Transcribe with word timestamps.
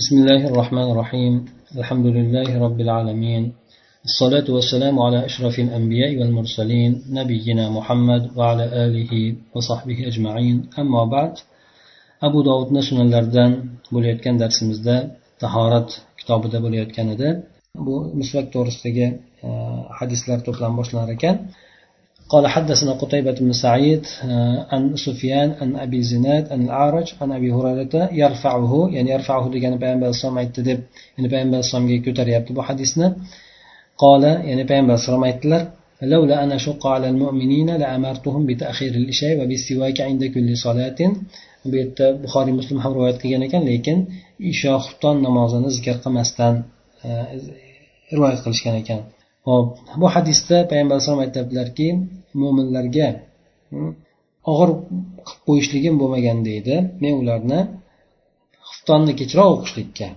بسم 0.00 0.14
الله 0.20 0.42
الرحمن 0.50 0.88
الرحيم 0.92 1.34
الحمد 1.80 2.06
لله 2.16 2.48
رب 2.64 2.78
العالمين 2.80 3.42
الصلاة 4.08 4.48
والسلام 4.56 4.96
على 5.06 5.18
أشرف 5.28 5.58
الأنبياء 5.66 6.10
والمرسلين 6.20 6.90
نبينا 7.18 7.64
محمد 7.76 8.22
وعلى 8.38 8.64
آله 8.84 9.12
وصحبه 9.54 9.98
أجمعين 10.10 10.56
أما 10.78 11.02
بعد 11.14 11.32
أبو 12.26 12.38
داود 12.48 12.68
نسنا 12.76 13.04
لردن 13.14 13.52
bo'layotgan 13.94 14.34
darsimizda 14.42 14.96
tahorat 15.42 15.88
kitobida 16.18 16.58
bo'layotgan 16.64 17.06
edi 17.14 17.28
bu 17.86 17.94
musvak 18.20 18.46
to'g'risidagi 18.54 19.06
hadislar 19.98 20.38
to'plami 20.46 20.74
boshlanar 20.80 21.10
ekan 21.16 21.36
قال 22.33 22.47
حدثنا 22.47 22.91
قتيبة 22.91 23.31
بن 23.31 23.51
سعيد 23.51 24.03
عن 24.71 24.95
سفيان 25.05 25.49
عن 25.61 25.69
أبي 25.85 26.01
زناد 26.11 26.51
عن 26.53 26.61
الأعرج 26.61 27.07
عن 27.21 27.31
أبي 27.31 27.49
هريرة 27.51 27.93
يرفعه 28.11 28.89
يعني 28.95 29.09
يرفعه 29.15 29.45
دegani 29.53 29.77
payg'ambar 29.83 30.07
alayhisalom 30.09 30.37
aytdi 30.43 30.61
deb 30.69 30.79
ya'ni 31.15 31.27
payg'ambar 31.33 31.57
alayhisalomga 31.57 31.97
ko'taryapti 32.07 32.51
bu 32.57 32.61
hadisni 32.69 33.07
قال 34.03 34.23
يعني 34.49 34.63
payg'ambar 34.69 34.93
alayhisalom 34.95 35.23
aytdilar 35.29 35.61
لولا 36.01 36.43
أن 36.43 36.51
أشق 36.51 36.87
على 36.87 37.09
المؤمنين 37.09 37.69
لأمرتهم 37.81 38.45
بتأخير 38.45 38.91
الإشاء 39.01 39.33
وبالسواك 39.41 40.01
عند 40.01 40.23
كل 40.25 40.57
صلاة 40.57 40.99
bu 41.71 41.75
yerda 41.81 42.05
buxoriy 42.23 42.53
muslim 42.59 42.77
ham 42.83 42.91
rivoyat 42.97 43.17
qilgan 43.21 43.41
ekan 43.47 43.63
lekin 43.71 43.97
isho 44.51 44.73
xufton 44.85 45.15
namozini 45.27 45.69
zikr 45.77 45.95
qilmasdan 46.03 46.53
rivoyat 48.15 48.39
qilishgan 48.45 48.75
ekan 48.81 48.99
hop 49.47 49.67
bu 50.01 50.07
hadisda 50.15 50.57
payg'ambar 50.69 50.93
alayhisalom 50.95 51.21
aytyaptilarki 51.25 51.87
mo'minlarga 52.40 53.08
og'ir 54.50 54.70
qilib 55.26 55.40
qo'yishligim 55.46 55.94
bo'lmaganda 56.00 56.44
deydi. 56.50 56.76
Men 57.02 57.14
ularni 57.22 57.60
xuftonni 58.68 59.12
kechroq 59.20 59.48
o'qishlikka 59.54 60.08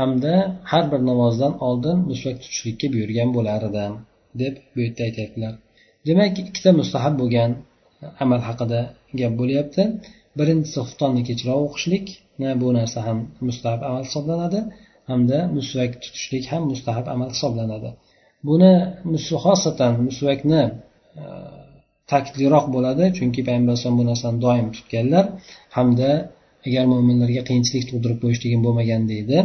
hamda 0.00 0.34
har 0.70 0.84
bir 0.92 1.00
namozdan 1.10 1.52
oldin 1.68 1.96
musvak 2.10 2.36
tutishlikka 2.42 2.86
buyurgan 2.94 3.28
bo'lar 3.36 3.60
edim 3.70 3.92
deb 4.42 4.54
bu 4.72 4.78
yerda 4.84 5.02
aytyaptilar. 5.08 5.52
Demak 6.08 6.34
ikkita 6.42 6.70
mustahab 6.80 7.14
bo'lgan 7.20 7.50
amal 8.22 8.40
haqida 8.48 8.80
gap 9.20 9.32
bo'lyapti. 9.40 9.82
Birinchisi 10.38 10.78
xuftonni 10.86 11.22
kechroq 11.28 11.58
o'qishlik 11.66 12.06
bu 12.62 12.68
narsa 12.78 12.98
ham 13.08 13.18
mustahab 13.48 13.80
amal 13.88 14.02
hisoblanadi 14.08 14.60
hamda 15.10 15.38
musvak 15.56 15.92
tutishlik 16.02 16.44
ham 16.52 16.62
mustahab 16.72 17.06
amal 17.14 17.30
hisoblanadi. 17.34 17.90
Buni 18.48 18.72
xosatan 19.44 19.92
musvakni 20.08 20.62
ta'kidliroq 22.11 22.65
bo'ladi 22.75 23.03
chunki 23.17 23.41
payg'ambar 23.47 23.71
alayhisalom 23.73 23.97
bu 24.01 24.05
narsani 24.11 24.37
doim 24.45 24.67
tutganlar 24.75 25.25
hamda 25.77 26.09
agar 26.67 26.85
mo'minlarga 26.93 27.41
qiyinchilik 27.49 27.83
tug'dirib 27.89 28.19
qo'yishligi 28.23 28.57
bo'lmagan 28.65 29.01
deydi 29.11 29.37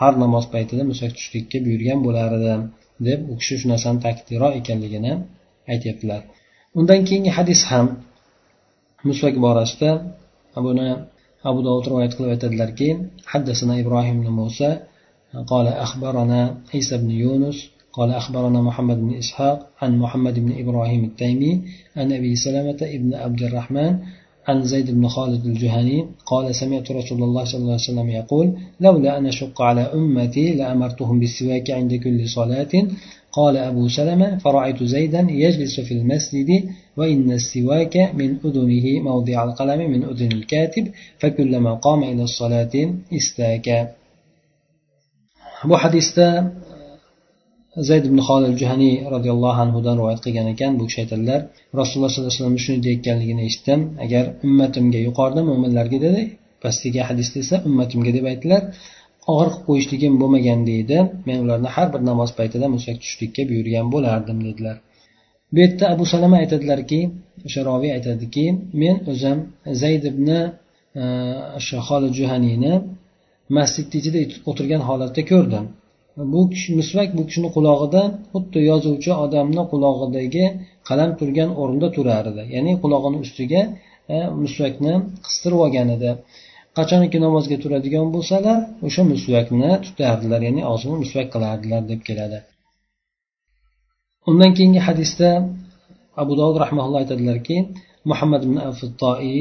har 0.00 0.14
namoz 0.24 0.44
paytida 0.54 0.82
musvak 0.90 1.10
tutishlikka 1.16 1.58
buyurgan 1.66 1.98
bo'lar 2.06 2.30
edi 2.38 2.54
deb 3.06 3.20
u 3.30 3.34
kishi 3.40 3.54
shu 3.60 3.66
narsani 3.72 3.98
ta'kidliroq 4.04 4.52
ekanligini 4.60 5.12
aytyaptilar 5.72 6.20
undan 6.78 7.00
keyingi 7.08 7.30
hadis 7.38 7.60
ham 7.70 7.86
musvak 9.08 9.34
borasida 9.44 9.90
buni 10.66 10.88
abu 11.48 11.60
dovud 11.66 11.84
rivoyat 11.90 12.12
qilib 12.16 12.30
aytadilarki 12.34 12.88
haddasana 13.32 13.74
ibrohim 13.82 14.18
musa 14.40 14.70
قال 15.52 15.66
أخبرنا 15.86 16.40
عيسى 16.74 16.94
بن 17.02 17.10
يونس 17.10 17.58
قال 17.93 18.09
أخبرنا 18.11 18.61
محمد 18.61 18.97
بن 19.01 19.13
إسحاق 19.17 19.67
عن 19.81 19.97
محمد 19.99 20.39
بن 20.39 20.51
إبراهيم 20.59 21.03
التيمي 21.03 21.61
عن 21.97 22.11
أبي 22.13 22.35
سلمة 22.35 22.79
بن 22.81 23.13
عبد 23.13 23.41
الرحمن 23.43 23.97
عن 24.47 24.63
زيد 24.63 24.91
بن 24.91 25.07
خالد 25.07 25.45
الجهني 25.45 26.05
قال 26.25 26.55
سمعت 26.55 26.91
رسول 26.91 27.23
الله 27.23 27.43
صلى 27.45 27.59
الله 27.61 27.71
عليه 27.77 27.89
وسلم 27.89 28.09
يقول 28.09 28.53
لولا 28.79 29.17
أن 29.17 29.25
أشق 29.25 29.61
على 29.61 29.81
أمتي 29.81 30.53
لأمرتهم 30.53 31.19
بالسواك 31.19 31.71
عند 31.71 31.93
كل 31.95 32.27
صلاة. 32.27 32.73
قال 33.31 33.57
أبو 33.57 33.87
سلمة 33.87 34.37
فرأيت 34.37 34.83
زيدا 34.83 35.27
يجلس 35.29 35.79
في 35.79 35.93
المسجد 35.93 36.49
وإن 36.97 37.31
السواك 37.31 37.97
من 37.97 38.29
أذنه 38.45 38.99
موضع 39.09 39.43
القلم 39.43 39.91
من 39.91 40.03
أذن 40.03 40.31
الكاتب 40.31 40.87
فكلما 41.19 41.73
قام 41.73 42.03
إلى 42.03 42.23
الصلاة 42.23 42.73
استاك. 43.13 43.67
bu 45.69 45.77
hadisda 45.77 46.53
zayd 47.89 48.05
ibn 48.09 48.19
holil 48.27 48.55
juhaniy 48.61 48.95
roziyallohu 49.13 49.59
anhudan 49.65 49.95
rivoyat 49.99 50.21
qilgan 50.25 50.47
ekan 50.53 50.71
bu 50.79 50.83
kishi 50.87 50.99
aytadilar 51.03 51.39
rasululloh 51.79 52.11
sollallohu 52.13 52.31
alayhi 52.31 52.41
vasallam 52.41 52.63
shuni 52.65 52.79
deyayotganligini 52.85 53.41
eshitdim. 53.49 53.79
Agar 54.05 54.23
ummatimga 54.47 54.99
yuqorida 55.07 55.41
mo'minlarga 55.49 55.97
dedi 56.05 56.21
pastdagi 56.63 56.99
hadisda 57.09 57.37
esa 57.43 57.55
ummatimga 57.67 58.11
deb 58.17 58.25
aytdilar 58.31 58.61
og'ir 59.31 59.47
qilib 59.53 59.63
qo'yishligim 59.67 60.13
bo'lmagan 60.21 60.59
deydi. 60.71 60.97
Men 61.27 61.37
ularni 61.43 61.69
har 61.75 61.87
bir 61.93 62.01
namoz 62.09 62.31
paytida 62.39 62.65
musvak 62.75 62.97
tushlikka 63.03 63.41
buyurgan 63.49 63.87
bo'lardim 63.93 64.37
dedilar. 64.47 64.75
Bu 65.53 65.57
yerda 65.63 65.85
abu 65.93 66.03
salama 66.13 66.37
aytadilarki 66.43 66.99
o'sha 67.47 67.61
roviy 67.69 67.91
aytadiki 67.97 68.45
men 68.81 68.95
o'zim 69.11 69.37
zayd 69.81 70.03
ibn 70.11 70.27
e, 70.37 70.41
o'sha 71.59 71.77
holid 71.87 72.13
juhaniyni 72.19 72.73
masjidni 73.57 73.95
ichida 74.01 74.19
o'tirgan 74.49 74.81
holatda 74.89 75.21
ko'rdim. 75.31 75.65
bu 76.32 76.40
kishi 76.52 76.70
musvak 76.80 77.08
bu 77.18 77.22
kishini 77.28 77.48
qulog'ida 77.56 78.02
xuddi 78.32 78.60
yozuvchi 78.70 79.10
odamni 79.24 79.62
qulog'idagi 79.72 80.44
qalam 80.88 81.10
turgan 81.18 81.50
o'rinda 81.60 81.88
turar 81.96 82.24
edi 82.32 82.42
ya'ni 82.54 82.72
qulog'ini 82.82 83.18
ustiga 83.24 83.62
musvakni 84.44 84.94
qistirib 85.26 85.58
olgan 85.66 85.88
edi 85.96 86.10
qachoniki 86.78 87.18
namozga 87.26 87.56
turadigan 87.64 88.06
bo'lsalar 88.14 88.58
o'sha 88.86 89.02
musvakni 89.12 89.70
tutardilar 89.86 90.40
ya'ni 90.48 90.62
og'zini 90.72 90.96
musvak 91.02 91.26
qilardilar 91.34 91.82
deb 91.90 92.00
keladi 92.08 92.38
undan 94.30 94.50
keyingi 94.56 94.80
hadisda 94.88 95.30
abu 96.22 96.32
dovud 96.40 96.56
rahmaulloh 96.64 96.98
aytadilarki 97.02 97.56
muhammad 98.10 98.40
ibn 98.48 98.56
aftoiy 98.70 99.40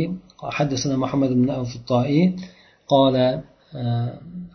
حدثنا 0.58 0.96
محمد 0.98 1.30
بن 1.30 1.50
أوف 1.50 1.76
الطائي 1.76 2.36
قال 2.88 3.16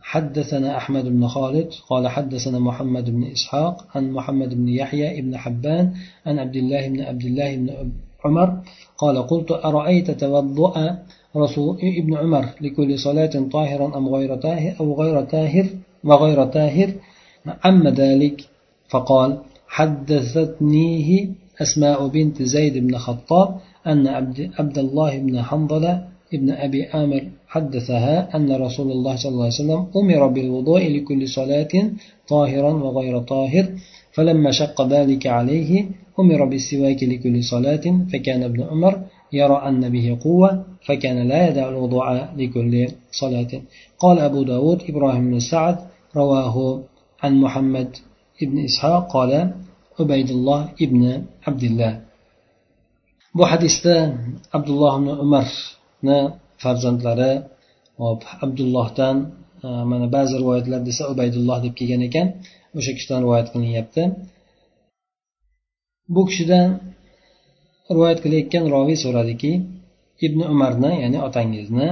حدثنا 0.02 0.78
أحمد 0.78 1.06
بن 1.06 1.28
خالد 1.28 1.70
قال 1.90 2.08
حدثنا 2.08 2.60
محمد 2.60 3.10
بن 3.10 3.24
إسحاق 3.24 3.86
عن 3.96 4.12
محمد 4.12 4.54
بن 4.54 4.70
يحيى 4.70 5.22
بن 5.22 5.38
حبان 5.38 5.94
عن 6.26 6.40
عبد 6.40 6.56
الله 6.56 6.88
بن 6.88 7.02
عبد 7.02 7.24
الله 7.24 7.56
بن 7.56 7.92
عمر 8.26 8.62
قال 8.98 9.28
قلت 9.28 9.52
أرأيت 9.52 10.12
توضؤ 10.12 10.78
رسول 11.36 11.78
ابن 11.84 12.18
عمر 12.18 12.46
لكل 12.62 13.00
صلاة 13.00 13.50
طاهرا 13.52 13.98
أم 13.98 14.10
غير 14.10 14.36
طاهر 14.36 14.76
أو 14.80 15.02
غير 15.02 15.22
طاهر 15.22 15.66
وغير 16.04 16.46
طاهر؟ 16.46 16.94
عم 17.64 17.88
ذلك. 17.88 18.42
فقال 18.90 19.38
حدثتنيه 19.68 21.30
أسماء 21.62 22.08
بنت 22.08 22.44
زيد 22.44 22.78
بن 22.78 22.98
خطاب 22.98 23.60
أن 23.88 24.08
عبد 24.60 24.78
الله 24.78 25.18
بن 25.18 25.42
حنظلة 25.42 26.08
ابن 26.34 26.52
أبي 26.52 26.84
آمر 26.84 27.24
حدثها 27.56 28.36
أن 28.36 28.50
رسول 28.66 28.92
الله 28.92 29.16
صلى 29.16 29.32
الله 29.32 29.50
عليه 29.50 29.62
وسلم 29.64 29.82
أمر 30.02 30.22
بالوضوء 30.36 30.84
لكل 30.96 31.22
صلاة 31.40 31.74
طاهرا 32.28 32.72
وغير 32.84 33.16
طاهر 33.20 33.66
فلما 34.16 34.52
شق 34.52 34.78
ذلك 34.96 35.28
عليه 35.28 35.72
أمر 36.20 36.46
بالسواك 36.46 37.04
لكل 37.04 37.44
صلاة 37.44 37.86
فكان 38.12 38.44
ابن 38.44 38.60
عمر 38.64 38.94
يرى 39.34 39.58
أن 39.70 39.90
به 39.90 40.18
قوة 40.24 40.50
فكان 40.88 41.28
لا 41.28 41.40
يدع 41.48 41.70
الوضوء 41.70 42.08
لكل 42.40 42.74
صلاة. 43.12 43.52
قال 44.00 44.20
أبو 44.20 44.44
داود 44.44 44.80
إبراهيم 44.90 45.32
بن 45.32 45.40
سعد 45.40 45.78
رواه 46.16 46.56
عن 47.24 47.32
محمد 47.44 47.90
ابن 48.44 48.58
إسحاق 48.64 49.02
قال 49.14 49.32
عبيد 50.00 50.30
الله 50.30 50.62
ابن 50.82 51.02
عبد 51.48 51.64
الله. 51.64 51.94
Bu 53.36 53.44
hadisda 53.52 54.16
abdulloh 54.56 54.94
ibn 55.00 55.10
umarni 55.26 56.20
farzandlari 56.64 57.32
hop 58.04 58.22
abdullohdan 58.46 59.16
e, 59.66 59.68
mana 59.92 60.08
ba'zi 60.16 60.34
rivoyatlarda 60.42 60.90
esa 60.94 61.04
ubaydulloh 61.14 61.58
deb 61.66 61.74
kelgan 61.80 62.02
ekan 62.10 62.28
o'sha 62.78 62.92
kishidan 62.98 63.20
rivoyat 63.26 63.48
qilinyapti. 63.54 64.04
Bu 66.16 66.22
kishidan 66.30 66.68
rivoyat 67.96 68.20
qilayotgan 68.24 68.66
roviy 68.76 68.98
so'radiki 69.06 69.52
ibn 70.28 70.40
umarni 70.54 70.92
ya'ni 71.04 71.20
otangizni 71.28 71.88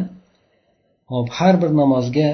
hop 1.14 1.28
har 1.38 1.56
bir 1.62 1.72
namozga 1.82 2.30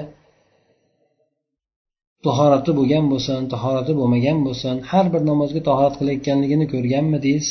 tahorati 2.26 2.72
bo'lgan 2.80 3.06
bo'lsin 3.12 3.40
tahorati 3.54 3.94
bo'lmagan 4.00 4.38
bo'lsin 4.48 4.76
har 4.92 5.06
bir 5.14 5.22
namozga 5.32 5.62
tahorat 5.70 5.96
qilayotganligini 6.00 6.66
ko'rganmidingiz 6.74 7.48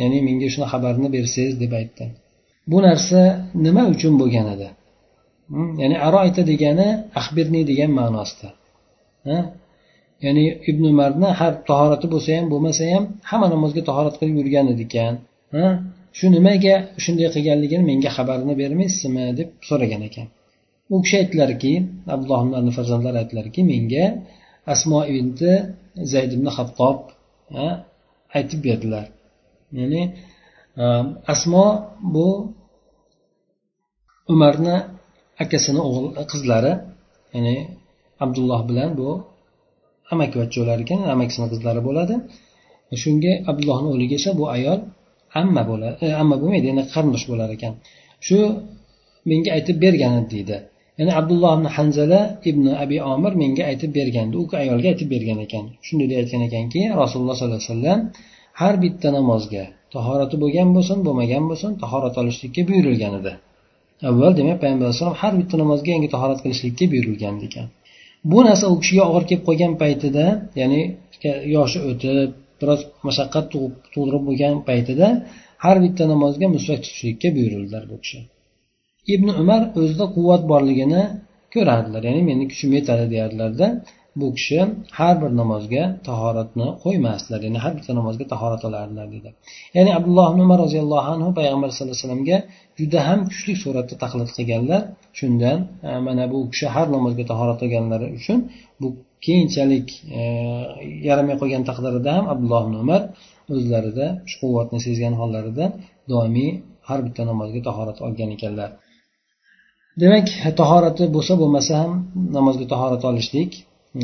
ya'ni 0.00 0.18
menga 0.28 0.48
shuni 0.54 0.66
xabarni 0.72 1.08
bersangiz 1.16 1.54
deb 1.62 1.72
aytdi. 1.80 2.04
Bu 2.70 2.78
narsa 2.86 3.20
nima 3.66 3.82
uchun 3.94 4.14
bo'lgan 4.20 4.46
edi? 4.54 4.68
Ya'ni 5.80 5.96
aroyta 6.06 6.42
degani 6.50 6.88
axbirni 7.20 7.60
degan 7.70 7.90
ma'nosida. 7.98 8.48
Ya'ni 10.24 10.44
ibn 10.70 10.84
umarni 10.92 11.28
har 11.40 11.52
tahorati 11.70 12.06
bo'lsa 12.14 12.30
ham 12.38 12.46
bo'lmasa 12.52 12.82
ham 12.94 13.04
hamma 13.30 13.46
namozga 13.54 13.82
tahorat 13.88 14.14
qilib 14.20 14.36
yurgan 14.40 14.66
edi 14.72 14.84
ekan 14.88 15.14
shu 16.18 16.26
nimaga 16.36 16.74
shunday 17.04 17.28
qilganligini 17.36 17.84
menga 17.90 18.10
xabarini 18.16 18.54
bermaysizmi? 18.62 19.24
deb 19.38 19.48
so'ragan 19.68 20.02
ekan. 20.08 20.26
U 20.92 20.96
kishi 21.04 21.16
aytdilarki 21.22 21.72
abdulloh 22.14 22.40
farzandlari 22.78 23.16
aytdilarki 23.22 23.60
menga 23.72 24.04
asmo 24.72 24.98
ibn 25.10 25.28
zayd 26.12 26.30
ibn 26.36 26.46
hattob 26.56 26.98
aytib 28.36 28.60
berdilar. 28.66 29.06
Ya'ni 29.78 30.02
asmo 31.32 31.66
bu 32.14 32.28
umarni 34.32 34.76
akasini 35.44 35.80
o'g'il 35.88 36.06
qizlari 36.32 36.72
ya'ni 37.34 37.56
abdulloh 38.24 38.60
bilan 38.70 38.90
bu 39.00 39.08
amakivachchalar 40.12 40.78
ekan 40.84 41.00
amakisini 41.14 41.46
qizlari 41.52 41.80
bo'ladi 41.88 42.14
shunga 43.02 43.32
abdullohni 43.50 43.86
o'g'liga 43.92 44.14
esa 44.20 44.30
bu 44.40 44.44
ayol 44.56 44.80
amma 45.40 45.62
bo'ladi 45.70 46.04
amma 46.22 46.36
bo'lmaydi 46.40 46.66
ya'ni 46.70 46.82
qarindosh 46.92 47.24
bo'lar 47.30 47.48
ekan 47.56 47.72
shu 48.26 48.38
menga 49.30 49.50
aytib 49.56 49.76
bergan 49.84 50.12
deydi 50.32 50.56
ya'ni 50.98 51.12
abdulloh 51.20 51.52
ibn 51.58 51.66
hanzala 51.76 52.20
ibn 52.50 52.64
abi 52.84 52.96
omir 53.14 53.32
menga 53.42 53.64
aytib 53.70 53.90
bergandi 53.98 54.34
u 54.42 54.44
ayolga 54.64 54.88
aytib 54.92 55.08
bergan 55.14 55.38
ekan 55.46 55.64
shunday 55.86 56.06
deb 56.10 56.18
aytgan 56.22 56.42
ekanki 56.48 56.80
rasululloh 57.02 57.34
sollallohu 57.38 57.60
alayhi 57.60 57.72
vasallam 57.72 58.00
har 58.60 58.74
bitta 58.84 59.08
namozga 59.18 59.64
tahorati 59.96 60.36
bo'lgan 60.42 60.68
bo'lsin 60.76 60.98
bo'lmagan 61.06 61.44
bo'lsin 61.50 61.70
tahorat 61.82 62.14
olishlikka 62.22 62.62
buyurilgan 62.70 63.12
edi. 63.20 63.32
Avval 64.10 64.32
demak 64.40 64.56
payg'ambar 64.62 64.86
alayhisalom 64.88 65.16
har 65.22 65.32
bitta 65.40 65.54
namozga 65.62 65.90
yangi 65.94 66.08
tahorat 66.14 66.38
qilishlikka 66.44 66.84
buyurilgan 66.92 67.34
ekan. 67.46 67.66
Bu 68.30 68.38
narsa 68.46 68.64
u 68.72 68.76
kishiga 68.82 69.04
og'ir 69.10 69.24
kelib 69.28 69.44
qolgan 69.48 69.72
paytida 69.82 70.24
ya'ni 70.60 70.80
yoshi 71.56 71.78
o'tib 71.90 72.30
biroz 72.60 72.80
mashaqqat 73.06 73.44
tug'dirib 73.92 74.22
bo'lgan 74.28 74.54
paytida 74.68 75.08
har 75.64 75.76
bitta 75.84 76.04
namozga 76.12 76.46
musvak 76.56 76.78
tutishlikka 76.84 77.28
buyurildilar 77.36 77.82
bu 77.90 77.96
kishi. 78.02 78.20
Ibn 79.14 79.28
umar 79.42 79.62
o'zida 79.80 80.06
quvvat 80.16 80.42
borligini 80.52 81.02
ko'rardilar 81.54 82.02
ya'ni 82.08 82.22
meni 82.30 82.44
kuchim 82.50 82.70
yetadi 82.78 83.04
deyardilarda. 83.12 83.66
Bu 84.20 84.26
kishi 84.36 84.60
har 84.98 85.14
bir 85.22 85.30
namozga 85.40 85.82
tahoratni 86.08 86.68
qo'ymasdilar 86.84 87.40
ya'ni 87.46 87.58
har 87.64 87.72
bitta 87.78 87.92
namozga 88.00 88.24
tahorat 88.32 88.62
olardilar 88.68 89.06
dedi. 89.16 89.28
Ya'ni 89.76 89.90
abdulloh 89.98 90.26
ibn 90.32 90.40
umar 90.46 90.58
roziyallohu 90.64 91.08
anhu 91.14 91.28
payg'ambar 91.38 91.68
sallallohu 91.70 91.96
alayhi 91.96 92.04
vasallamga 92.04 92.38
juda 92.80 93.00
ham 93.08 93.18
kuchli 93.30 93.52
suratda 93.62 93.94
taqlid 94.04 94.30
qilganlar. 94.36 94.82
Shundan 95.18 95.58
e, 95.88 95.90
mana 96.06 96.24
bu 96.32 96.38
kishi 96.52 96.66
har 96.74 96.86
namozga 96.96 97.24
tahorat 97.32 97.58
olganlari 97.64 98.06
uchun 98.18 98.38
bu 98.80 98.88
keyinchalik 99.26 99.88
e, 100.18 100.20
yaramay 101.08 101.36
qolgan 101.40 101.62
taqdirida 101.70 102.10
ham 102.16 102.24
abdulloh 102.32 102.60
ibn 102.66 102.74
umar 102.84 103.02
o'zlarida 103.54 104.06
shu 104.30 104.36
quvvatni 104.42 104.78
sezgan 104.86 105.14
hollarida 105.20 105.64
doimiy 106.12 106.50
har 106.88 107.00
bitta 107.06 107.22
namozga 107.30 107.60
tahorat 107.68 107.98
olgan 108.06 108.30
ekanlar. 108.36 108.70
Demak 110.02 110.26
tahorati 110.60 111.04
bo'lsa 111.16 111.34
bo'lmasa 111.42 111.72
ham 111.82 111.92
namozga 112.36 112.66
tahorat 112.72 113.02
olishlik 113.10 113.50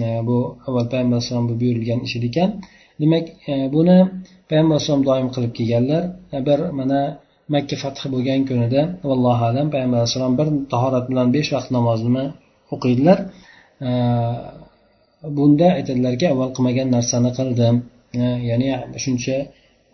E, 0.01 0.05
bu 0.29 0.37
avval 0.67 0.87
payg'ambar 0.93 1.17
alayhissalomga 1.17 1.55
buyurilgan 1.61 2.01
ish 2.07 2.17
ekan 2.29 2.51
demak 3.01 3.25
e, 3.51 3.53
buni 3.75 3.97
payg'ambar 4.49 4.75
alayhisalom 4.77 5.03
doim 5.09 5.29
qilib 5.35 5.53
kelganlar. 5.59 6.03
E, 6.35 6.39
bir 6.49 6.59
mana 6.79 7.01
makka 7.55 7.77
fathi 7.83 8.07
bo'lgan 8.15 8.41
kunida 8.49 8.81
vallohu 9.11 9.45
alam 9.51 9.67
payg'ambar 9.75 9.99
alayhissalom 10.01 10.35
bir 10.41 10.49
tahorat 10.73 11.05
bilan 11.11 11.27
besh 11.37 11.51
vaqt 11.55 11.71
namozni 11.79 12.25
o'qiydilar. 12.75 13.19
Bunda 15.37 15.67
aytadilarki 15.79 16.27
avval 16.33 16.51
qilmagan 16.57 16.89
narsani 16.97 17.31
qildim. 17.39 17.77
Ya'ni 18.51 18.69
shuncha 19.05 19.37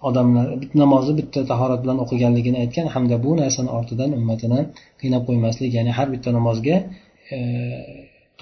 odamlar 0.08 0.46
bitta 0.60 0.76
namozni 0.84 1.12
bitta 1.20 1.40
tahorat 1.50 1.80
bilan 1.84 1.98
o'qiganligini 2.04 2.58
aytgan 2.64 2.86
hamda 2.94 3.16
bu 3.24 3.30
narsani 3.42 3.70
ortidan 3.78 4.10
ummatini 4.18 4.60
qiynab 5.00 5.22
qo'ymaslik 5.28 5.70
ya'ni 5.78 5.92
har 5.98 6.08
bitta 6.14 6.30
namozga 6.38 6.76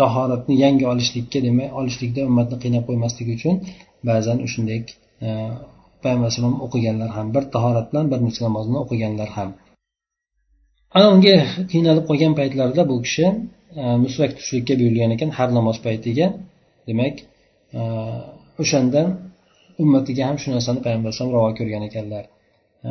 tahoratni 0.00 0.54
yangi 0.64 0.84
olishlikka 0.93 1.38
demak 1.46 1.69
olishlikda 1.81 2.20
ummatni 2.31 2.56
qiynab 2.62 2.84
qo'ymaslik 2.88 3.28
uchun 3.37 3.54
ba'zan 4.08 4.38
shunday 4.52 4.78
e, 5.26 5.28
payg'ambar 6.02 6.26
alayhisalom 6.26 6.56
o'qiganlar 6.66 7.10
ham 7.16 7.26
bir 7.34 7.44
tahorat 7.54 7.87
bilan 7.90 8.06
bir 8.12 8.19
necha 8.26 8.40
namozni 8.46 8.76
o'qiganlar 8.84 9.28
ham. 9.37 9.50
Ana 10.96 11.06
unga 11.14 11.37
qiynalib 11.72 12.04
qolgan 12.10 12.32
paytlarida 12.40 12.82
bu 12.90 12.96
kishi 13.06 13.26
e, 13.81 13.82
musvak 14.04 14.31
tushlikka 14.38 14.75
buyurilgan 14.81 15.10
ekan 15.16 15.31
har 15.38 15.48
namoz 15.58 15.78
paytiga. 15.87 16.26
Demak 16.88 17.14
e, 17.78 17.81
o'shandan 18.62 19.08
ummatiga 19.82 20.22
ham 20.28 20.37
shu 20.42 20.49
narsani 20.56 20.81
payg'ambar 20.84 21.08
alayhisalom 21.08 21.32
ravo 21.37 21.50
ko'rgan 21.58 21.82
ekanlar. 21.88 22.25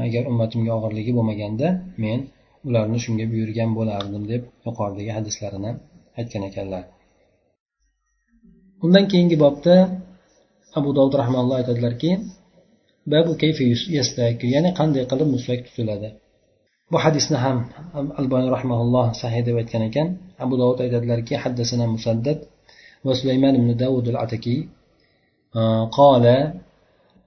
Agar 0.08 0.24
ummatimga 0.32 0.72
og'irligi 0.78 1.12
bo'lmaganda 1.18 1.68
men 2.04 2.20
ularni 2.68 3.00
shunga 3.06 3.26
buyurgan 3.34 3.70
bo'lardim 3.78 4.24
deb 4.32 4.42
yuqoridagi 4.68 5.12
hadislarini 5.18 5.72
aytgan 6.20 6.44
ekanlar. 6.50 6.84
undan 8.85 9.05
keyingi 9.11 9.37
bobda 9.45 9.75
abu 10.79 10.89
dovud 10.97 11.15
rahmanalloh 11.23 11.57
aytadilarki 11.61 12.11
babu 13.13 13.33
ya'ni 14.55 14.71
qanday 14.79 15.05
qilib 15.11 15.29
musvak 15.37 15.61
tutiladi 15.67 16.09
bu 16.91 16.97
hadisni 17.05 17.37
ham 17.45 17.59
alboniy 18.21 18.51
rahmaulloh 18.57 19.07
sahih 19.23 19.41
deb 19.47 19.57
aytgan 19.63 19.83
ekan 19.89 20.09
abu 20.45 20.55
dovud 20.61 20.79
aytadilarki 20.85 21.35
haddasana 21.43 21.87
musaddad 21.95 22.39
va 23.07 23.13
sulaymon 23.21 23.55
ibn 23.61 23.71
davud 23.83 24.07
al 24.13 24.19
ataki 24.27 24.57
قال 25.99 26.25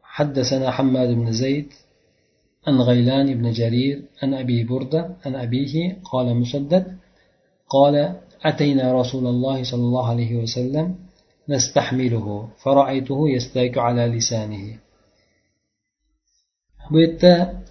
حدثنا 0.03 0.71
حماد 0.71 1.09
بن 1.19 1.31
زيد 1.31 1.69
عن 2.67 2.75
غيلان 2.81 3.27
بن 3.39 3.51
جرير 3.51 4.01
عن 4.21 4.33
أبي 4.33 4.63
بردة 4.63 5.01
عن 5.25 5.35
أبيه 5.35 5.97
قال 6.11 6.35
مسدد 6.35 6.97
قال 7.69 7.95
أتينا 8.49 8.85
رسول 9.01 9.25
الله 9.27 9.63
صلى 9.63 9.83
الله 9.89 10.05
عليه 10.09 10.31
وسلم 10.41 10.95
نستحمله 11.49 12.27
فرأيته 12.63 13.19
يستاك 13.35 13.77
على 13.77 14.03
لسانه 14.15 14.65
bu 16.91 16.99
yerda 16.99 17.63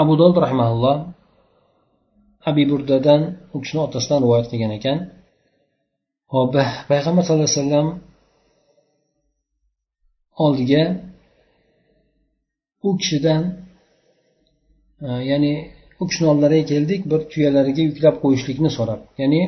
abu 0.00 0.12
dovud 0.18 0.36
rahmaulloh 0.44 0.96
abi 2.48 2.62
burdadan 2.70 3.20
u 3.54 3.56
kishini 3.62 3.80
otasidan 3.86 4.18
rivoyat 4.24 4.46
qilgan 4.52 4.72
ekan 4.78 4.98
hop 6.32 6.54
payg'ambar 6.90 7.22
sallallohu 7.24 7.48
alayhi 7.50 7.60
vasallam 7.60 7.88
oldiga 10.44 10.82
u 12.86 12.90
kishidan 13.00 13.42
e, 15.06 15.08
ya'ni 15.30 15.52
u 16.00 16.04
kishini 16.08 16.26
oldilariga 16.32 16.66
keldik 16.72 17.00
bir 17.10 17.20
tuyalariga 17.32 17.82
yuklab 17.88 18.16
qo'yishlikni 18.24 18.70
so'rab 18.78 19.00
ya'ni 19.20 19.40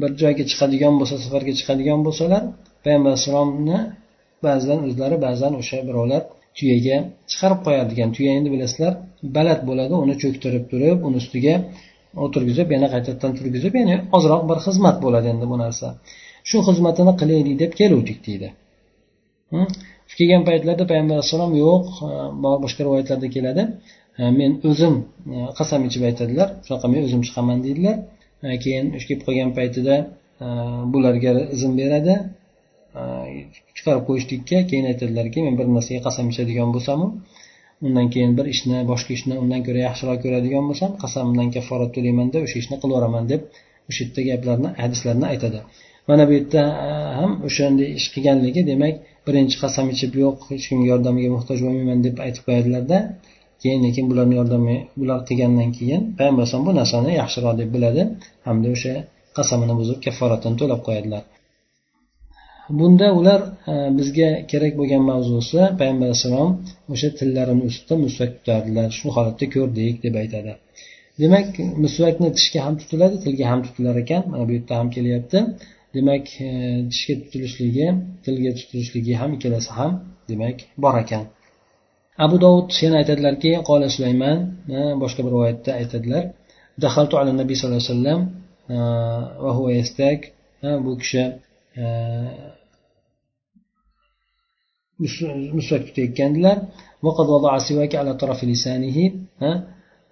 bir 0.00 0.10
joyga 0.22 0.44
chiqadigan 0.50 0.94
bo'lsa 1.00 1.16
safarga 1.24 1.52
chiqadigan 1.60 2.00
bo'lsalar 2.06 2.42
payg'ambar 2.84 3.10
alayhissalomni 3.12 3.78
ba'zan 4.46 4.78
o'zlari 4.88 5.16
ba'zan 5.26 5.52
o'sha 5.60 5.78
birovlar 5.88 6.22
tuyaga 6.58 6.96
chiqarib 7.30 7.60
qo'yadigan 7.66 8.10
tuya. 8.16 8.30
Endi 8.38 8.48
bilasizlar 8.54 8.92
baland 9.36 9.62
bo'ladi 9.68 9.94
uni 10.04 10.14
cho'ktirib 10.22 10.64
turib 10.72 10.98
uni 11.08 11.16
ustiga 11.22 11.54
o'tirgizib 12.24 12.68
yana 12.74 12.88
qaytadan 12.94 13.32
turgizib 13.38 13.72
ya'ni 13.80 13.96
ozroq 14.16 14.42
bir 14.50 14.58
xizmat 14.66 14.96
bo'ladi 15.04 15.26
endi 15.34 15.46
bu 15.52 15.56
narsa. 15.64 15.86
Shu 16.48 16.56
xizmatini 16.68 17.12
qilaylik 17.20 17.56
deb 17.62 17.72
keluvdik 17.80 18.18
deydi. 18.26 18.48
Kelgan 20.18 20.42
paytlarda 20.48 20.84
payg'ambar 20.90 21.14
alayhissalom 21.18 21.52
yo'q 21.64 21.84
boshqa 22.64 22.80
rivoyatlarda 22.86 23.28
keladi. 23.36 23.62
Men 24.40 24.52
o'zim 24.70 24.94
e, 25.34 25.36
qasam 25.58 25.80
ichib 25.88 26.02
aytadilar 26.08 26.48
shunaqa 26.66 26.86
men 26.94 27.02
o'zim 27.06 27.20
chiqaman 27.26 27.58
deydilar. 27.66 27.96
Keyin 28.64 28.86
shu 28.98 29.06
kelib 29.08 29.22
qolgan 29.26 29.50
paytida 29.58 29.96
e, 30.44 30.46
bularga 30.92 31.32
izn 31.56 31.72
beradi. 31.80 32.14
E, 33.00 33.02
chiqarib 33.76 34.04
qo'yishlikka 34.08 34.58
keyin 34.70 34.86
aytadilarki 34.92 35.44
men 35.46 35.54
bir 35.60 35.66
narsaga 35.76 36.00
qasam 36.08 36.26
ichadigan 36.32 36.70
bo'lsamu 36.76 37.06
undan 37.86 38.06
keyin 38.14 38.32
bir 38.38 38.46
ishni 38.54 38.78
boshqa 38.90 39.10
ishni 39.18 39.34
undan 39.42 39.60
ko'ra 39.66 39.80
yaxshiroq 39.88 40.18
ko'radigan 40.24 40.64
bo'lsam 40.70 40.90
qasamimdan 41.02 41.48
kafforat 41.56 41.90
to'laymanda 41.96 42.38
o'sha 42.46 42.56
ishni 42.62 42.76
qilaveraman 42.82 43.24
deb 43.32 43.40
o'sha 43.90 44.00
yerda 44.04 44.22
gaplarni 44.30 44.68
hadislarni 44.82 45.26
aytadi. 45.32 45.60
Mana 46.08 46.22
bu 46.28 46.32
yerda 46.38 46.62
e, 46.86 46.90
ham 47.18 47.32
o'shanday 47.48 47.88
ish 47.98 48.08
qilganligi 48.14 48.62
demak 48.70 48.94
birinchi 49.26 49.56
qasam 49.62 49.86
ichib 49.94 50.12
yo'q 50.22 50.36
hech 50.52 50.66
kimga 50.70 50.86
yordamiga 50.92 51.30
muhtoj 51.36 51.58
bo'lmayman 51.64 52.00
deb 52.06 52.16
aytib 52.26 52.42
qo'yadilarda 52.48 52.98
keyin 53.62 53.80
lekin 53.86 54.04
bularni 54.10 54.34
yordami 54.40 54.76
bular 55.00 55.18
qilgandan 55.28 55.70
keyin 55.78 56.00
payg'ambar 56.18 56.42
alayhisalom 56.42 56.66
bu 56.68 56.72
narsani 56.80 57.10
yaxshiroq 57.20 57.54
deb 57.60 57.68
biladi. 57.74 58.02
Hamda 58.46 58.68
o'sha 58.76 58.94
qasamini 59.36 59.74
buzib 59.80 59.98
kafforatini 60.06 60.56
to'lab 60.60 60.80
qo'yadilar. 60.86 61.22
Bunda 62.78 63.06
ular 63.18 63.40
e, 63.72 63.74
bizga 63.98 64.28
kerak 64.50 64.72
bo'lgan 64.80 65.02
mavzusi 65.10 65.60
payg'ambar 65.80 66.06
alayhissalom 66.08 66.50
o'sha 66.94 67.08
tillarini 67.18 67.62
ustida 67.70 67.94
musvak 68.04 68.30
tutardilar. 68.38 68.88
Shu 68.98 69.06
holatda 69.16 69.46
ko'rdik 69.54 69.96
deb 70.06 70.14
aytadi. 70.22 70.52
Demak 71.22 71.48
musvakni 71.84 72.28
tishga 72.38 72.60
ham 72.66 72.74
tutiladi 72.80 73.16
tilga 73.24 73.46
ham 73.52 73.60
tutilar 73.66 73.96
ekan. 74.04 74.22
Mana 74.32 74.44
bu 74.48 74.52
yerda 74.56 74.74
ham 74.80 74.88
kelyapti. 74.96 75.38
Demak 75.96 76.24
e, 76.48 76.50
tishga 76.92 77.14
tutilishligi 77.22 77.86
tilga 78.24 78.50
tutilishligi 78.58 79.14
ham 79.20 79.30
ikkalasi 79.36 79.70
ham 79.78 79.92
demak 80.30 80.56
bor 80.84 80.94
ekan. 81.04 81.24
Abu 82.24 82.36
dovud 82.44 82.68
yana 82.84 82.96
aytadilarki 83.02 83.50
qola 83.68 83.86
sulaymon 83.96 84.38
boshqa 85.02 85.20
bir 85.24 85.32
rivoyatda 85.34 85.70
aytadilar. 85.80 86.24
Dahaltu 86.84 87.14
ala 87.20 87.30
nabiy 87.40 87.56
sallallohu 87.60 87.82
alayhi 87.82 87.92
vasallam 87.96 88.20
bu 90.86 90.92
kishi 91.00 91.22
musvak 95.58 95.82
tutayotgandilar 95.88 96.56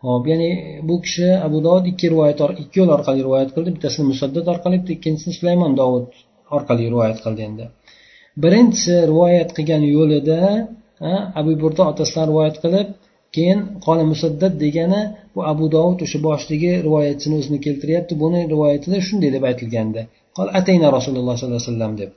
hop 0.06 0.24
ya'ni 0.30 0.50
bu 0.88 0.94
kishi 1.04 1.28
abu 1.46 1.58
dovud 1.66 1.84
ikki 1.92 2.06
rivoyat 2.12 2.38
ikki 2.62 2.76
yo'l 2.80 2.90
orqali 2.96 3.20
rivoyat 3.26 3.50
qildi. 3.54 3.70
Bittasini 3.76 4.04
musaddad 4.12 4.46
orqali 4.54 4.76
ikkinchisini 4.96 5.32
sulaymon 5.38 5.72
dovud 5.80 6.06
orqali 6.56 6.84
rivoyat 6.92 7.18
qildi 7.24 7.42
endi. 7.48 7.64
Birinchisi 8.42 8.94
rivoyat 9.10 9.50
qilgan 9.56 9.82
yo'lida 9.96 10.40
abu 11.40 11.52
burda 11.62 11.82
otasidan 11.92 12.24
rivoyat 12.30 12.56
qilib 12.64 12.88
keyin 13.36 13.60
qoli 13.86 14.04
musaddad 14.12 14.54
degani 14.64 15.00
bu 15.34 15.40
abu 15.52 15.64
dovud 15.76 15.98
o'sha 16.06 16.18
boshligi 16.28 16.72
rivoyatchini 16.86 17.34
o'zini 17.40 17.58
keltiryapti. 17.66 18.12
Buni 18.22 18.40
rivoyatida 18.52 18.96
shunday 19.08 19.30
deb 19.36 19.44
aytilgandi. 19.50 20.00
Qol 20.36 20.48
atayna 20.58 20.88
rasululloh 20.96 21.34
sollallohu 21.40 21.62
alayhi 21.62 21.72
vasallam 21.72 21.92
deb. 22.02 22.10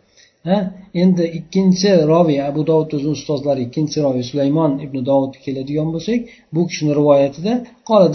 Ha? 0.48 0.58
Endi 1.02 1.26
ikkinchi 1.40 1.90
roviy 2.12 2.40
abu 2.50 2.62
dovud 2.70 2.92
o'zini 2.98 3.14
ustozlari 3.18 3.62
ikkinchi 3.68 3.98
roviy 4.06 4.26
sulaymon 4.32 4.72
ibn 4.86 4.98
dovudga 5.10 5.40
keladigan 5.46 5.90
bo'lsak 5.96 6.20
bu 6.56 6.62
kishini 6.70 6.92
rivoyatida 7.00 7.54
qola 7.90 8.06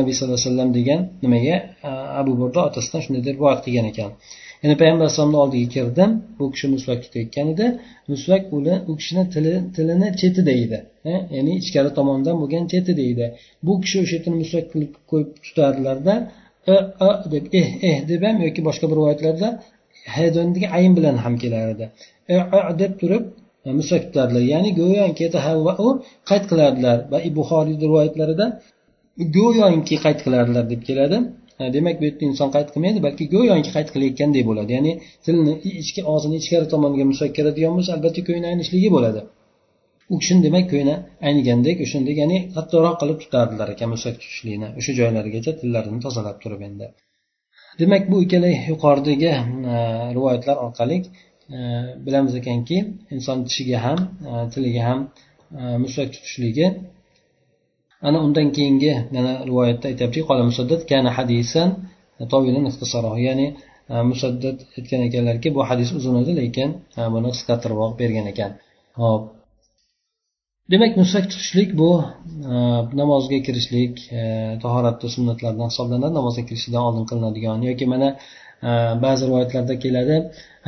nabiy 0.00 0.14
sallallohu 0.16 0.40
alayhi 0.40 0.48
vasallam 0.48 0.70
degan 0.78 1.00
nimaga 1.24 1.56
abu 2.20 2.32
burda 2.40 2.60
otasidan 2.68 3.00
shunday 3.04 3.22
deb 3.28 3.36
rivoyat 3.38 3.60
qilgan 3.66 3.86
ekan. 3.92 4.10
Ya'ni 4.62 4.74
payg'ambar 4.80 5.04
alayhisalomni 5.04 5.38
oldiga 5.44 5.68
kirdim 5.76 6.10
bu 6.38 6.44
kishi 6.54 6.66
musvak 6.74 6.98
tutayotgan 7.04 7.46
edi. 7.52 7.66
Musvak 8.12 8.42
u 8.90 8.92
kishini 9.00 9.24
tili 9.34 9.54
tilini 9.76 10.08
chetida 10.20 10.52
edi 10.64 10.78
ya'ni 11.36 11.52
ichkari 11.62 11.90
tomondan 11.98 12.36
bo'lgan 12.40 12.64
chetida 12.72 13.02
edi 13.12 13.26
bu 13.66 13.72
kishi 13.82 13.96
o'sha 14.02 14.14
yerdan 14.16 14.34
musvak 14.42 14.66
qilib 14.72 14.92
qo'yib 15.10 15.30
tutardilarda 15.44 16.14
e, 16.72 16.74
e, 17.06 17.10
deb 17.32 17.44
eh 17.60 17.68
eh 17.88 17.98
deb 18.10 18.20
ham 18.26 18.36
yoki 18.46 18.60
boshqa 18.68 18.86
bir 18.90 18.96
rivoyatlarda 19.00 19.48
haydondagi 20.16 20.66
ayn 20.78 20.92
bilan 20.98 21.16
ham 21.24 21.34
kelar 21.42 21.66
edi. 21.74 21.84
E, 22.32 22.34
deb 22.82 22.92
turib 23.00 23.24
musvak 23.80 24.02
tutardilar. 24.08 24.42
Ya'ni 24.54 24.70
go'yoki 24.80 25.26
qayd 26.30 26.44
qilardilar. 26.50 26.98
Va 27.12 27.18
buxoriy 27.38 27.76
rivoyatlarida 27.86 28.46
go'yoki 29.36 29.96
qayd 30.04 30.18
qilardilar 30.24 30.64
deb 30.72 30.82
keladi. 30.88 31.18
Demak 31.76 31.96
bu 32.00 32.04
yerda 32.08 32.24
inson 32.30 32.48
qayd 32.54 32.68
qilmaydi 32.74 32.98
balki 33.06 33.24
go'yoki 33.34 33.70
qayd 33.76 33.88
qilayotgandek 33.94 34.44
bo'ladi. 34.50 34.70
Ya'ni 34.76 34.92
tilni 35.26 35.52
ichki 35.82 36.00
og'zini 36.12 36.36
ichkari 36.42 36.66
tomoniga 36.74 37.04
musvak 37.12 37.32
kiradigan 37.38 37.72
bo'lsa 37.76 37.90
albatta 37.96 38.20
ko'ngli 38.28 38.46
aynishligi 38.52 38.90
bo'ladi. 38.96 39.20
U 40.12 40.14
kishini 40.20 40.40
demak 40.46 40.66
ko'ngli 40.72 40.94
aynigandek 41.28 41.76
o'shandek 41.84 42.16
ya'ni 42.22 42.38
qattiqroq 42.56 42.96
qilib 43.02 43.18
tutardilar 43.22 43.68
ekan 43.74 43.88
musvak 43.94 44.16
tutishlikni 44.22 44.68
o'sha 44.78 44.92
joylarigacha 45.00 45.52
tillarini 45.60 46.00
tozalab 46.06 46.36
turib 46.42 46.60
endi. 46.68 46.86
Demak 47.80 48.02
bu 48.12 48.16
ikkala 48.24 48.50
yuqoridagi 48.70 49.32
rivoyatlar 50.16 50.56
orqali 50.66 50.96
bilamiz 52.06 52.34
ekanki 52.40 52.76
inson 53.14 53.38
tishiga 53.48 53.78
ham 53.86 53.98
tiliga 54.54 54.82
ham 54.88 55.00
mushak 55.84 56.08
tutishligi 56.14 56.66
ana 58.08 58.18
undan 58.26 58.48
keyingi 58.56 58.92
yana 59.16 59.32
rivoyatda 59.48 59.86
aytyaptiki 59.92 60.26
ya'ni 63.26 63.46
e, 63.92 63.94
musaddad 64.10 64.56
aytgan 64.76 65.00
ekanlarki 65.08 65.48
bu 65.56 65.60
hadis 65.70 65.90
uzun 65.98 66.14
edi 66.22 66.32
lekin 66.40 66.68
e, 66.98 67.00
buni 67.14 67.28
qisqartiribroq 67.34 67.92
bergan 68.00 68.26
ekan. 68.32 68.50
Hop. 69.02 69.22
Demak 70.72 70.92
musvak 71.02 71.24
tutishlik 71.32 71.70
bu 71.80 71.90
e, 72.52 72.54
namozga 73.00 73.38
kirishlik 73.46 73.94
tahoratni 74.64 75.08
sunnatlardan 75.16 75.68
hisoblanadi 75.72 76.14
namozga 76.18 76.42
kirishlikdan 76.48 76.82
oldin 76.88 77.04
qilinadigan 77.10 77.58
yoki 77.70 77.86
mana 77.92 78.08
ba'zi 79.04 79.22
rivoyatlarda 79.28 79.74
keladi. 79.84 80.16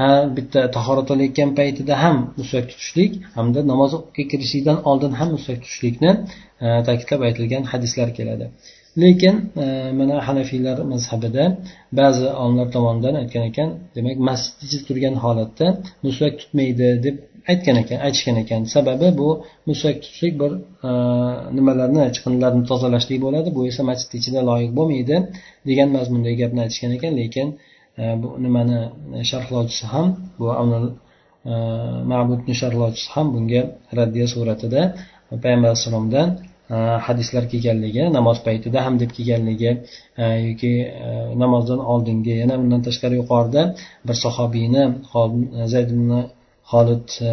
Ha 0.00 0.10
bitta 0.36 0.60
tahorat 0.76 1.08
olayotgan 1.14 1.50
paytida 1.58 1.94
ham 2.04 2.16
musak 2.40 2.64
tutishlik 2.70 3.12
hamda 3.36 3.60
namozga 3.72 4.22
kirishlikdan 4.30 4.78
oldin 4.90 5.12
ham 5.18 5.28
musak 5.36 5.56
tutishlikni 5.62 6.10
e, 6.64 6.66
ta'kidlab 6.88 7.20
aytilgan 7.28 7.64
hadislar 7.72 8.08
keladi. 8.18 8.46
Lekin 9.02 9.34
e, 9.64 9.66
mana 9.98 10.16
hanafiylar 10.28 10.78
mazhabida 10.92 11.44
ba'zi 12.00 12.26
olimlar 12.42 12.68
tomonidan 12.76 13.14
aytgan 13.22 13.44
ekan 13.50 13.68
demak 13.96 14.16
masjid 14.28 14.58
ichida 14.66 14.84
turgan 14.88 15.14
holatda 15.24 15.66
musak 16.06 16.32
tutmaydi 16.40 16.88
deb 17.06 17.16
aytgan 17.50 17.76
ekan 17.82 17.98
aytishgan 18.06 18.36
ekan. 18.42 18.60
Sababi 18.74 19.08
bu 19.20 19.28
musak 19.68 19.94
tutishlik 20.02 20.34
bir 20.42 20.52
e, 20.88 20.90
nimalarni 21.56 22.02
chiqindilarni 22.16 22.62
tozalashlik 22.70 23.18
bo'ladi 23.26 23.48
bu 23.56 23.60
esa 23.70 23.82
masjid 23.90 24.10
ichida 24.20 24.40
loyiq 24.50 24.72
bo'lmaydi 24.78 25.16
degan 25.68 25.88
mazmundagi 25.96 26.36
gapni 26.42 26.60
aytishgan 26.64 26.92
ekan. 26.98 27.12
Lekin 27.22 27.48
e, 27.52 27.71
E, 27.98 28.02
bu 28.22 28.28
nimani 28.42 28.78
sharhlovchisi 29.30 29.86
ham 29.92 30.06
bu 30.38 30.46
e, 30.54 31.54
mabudni 32.10 32.54
sharhlovchisi 32.60 33.10
ham 33.14 33.26
bunga 33.34 33.62
raddiya 33.98 34.26
suratida 34.34 34.80
payg'ambar 35.42 35.68
alayhissalomdan 35.70 36.28
e, 36.74 36.76
hadislar 37.06 37.44
kelganligi 37.52 38.04
namoz 38.18 38.38
paytida 38.46 38.78
ham 38.86 38.94
deb 39.02 39.10
kelganligi 39.16 39.70
yoki 40.48 40.72
namozdan 41.42 41.80
oldingi 41.92 42.32
yana 42.42 42.54
undan 42.62 42.80
tashqari 42.88 43.14
yuqorida 43.20 43.62
bir 44.06 44.16
sahobiyni 44.24 44.84
zayd 45.72 45.88
ibn 45.96 46.10
e, 47.28 47.30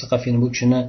saqafiyni 0.00 0.38
bu 0.42 0.48
kishini 0.54 0.80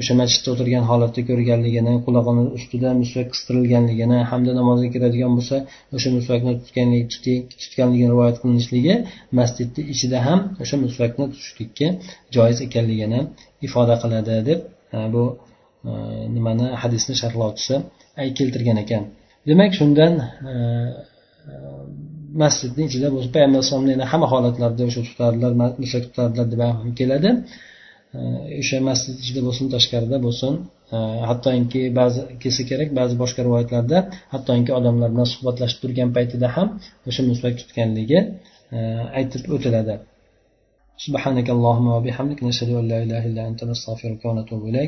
o'sha 0.00 0.14
masjidda 0.20 0.48
o'tirgan 0.54 0.84
holatda 0.90 1.20
ko'rganligini 1.28 1.94
qulog'ini 2.06 2.42
ustida 2.58 2.90
musvak 3.00 3.28
qistirilganligini 3.34 4.18
hamda 4.30 4.52
namozga 4.60 4.88
kiradigan 4.94 5.32
bo'lsa 5.38 5.56
o'sha 5.96 6.10
musvakni 6.16 6.52
tutganligini 7.60 8.10
rivoyat 8.14 8.36
qilinishligi 8.42 8.94
masjidni 9.38 9.82
ichida 9.94 10.18
ham 10.26 10.40
o'sha 10.62 10.76
musvakni 10.84 11.24
tutishlikka 11.32 11.88
joiz 12.36 12.58
ekanligini 12.66 13.20
ifoda 13.66 13.94
qiladi 14.02 14.34
deb 14.50 14.60
e, 14.96 14.98
bu 15.14 15.24
e, 15.88 15.92
nimani 16.36 16.66
hadisni 16.82 17.14
sharhlovchisi 17.22 17.74
keltirgan 18.38 18.78
ekan. 18.84 19.02
Demak 19.48 19.70
shundan 19.78 20.12
e, 20.52 20.54
masjidni 22.43 22.83
ichida 22.89 23.07
bo'lsa 23.13 23.29
payg'ambar 23.35 23.57
alayhisalomni 23.59 23.91
yana 23.95 24.05
hamma 24.11 24.27
holatlarda 24.33 24.81
o'sha 24.89 25.01
tutadilar 25.09 25.51
mushak 25.83 26.03
tutadilar 26.07 26.47
deb 26.53 26.61
ham 26.67 26.89
keladi 26.99 27.29
o'sha 28.61 28.77
masjid 28.89 29.15
ichida 29.23 29.41
bo'lsin 29.47 29.65
tashqarida 29.75 30.17
bo'lsin 30.25 30.53
hattoki 31.29 31.81
ba'zi 31.99 32.19
kelsa 32.43 32.61
kerak 32.69 32.89
ba'zi 32.99 33.13
boshqa 33.21 33.41
rivoyatlarda 33.47 33.97
hattoki 34.33 34.71
odamlar 34.79 35.09
bilan 35.13 35.27
suhbatlashib 35.33 35.79
turgan 35.83 36.09
paytida 36.17 36.47
ham 36.55 36.67
o'sha 37.09 37.21
musvak 37.31 37.53
tutganligi 37.61 38.19
aytib 39.19 39.43
o'tiladi 39.55 39.95
سبحانك 41.07 41.47
اللهم 41.55 41.87
وبحمدك 41.95 42.39
نشهد 42.49 42.69
أن 42.81 42.85
لا 42.91 42.97
إله 43.05 43.21
إلا 43.29 43.41
أنت 43.49 43.61
نستغفرك 43.71 44.21
ونتوب 44.27 44.61
إليك 44.69 44.87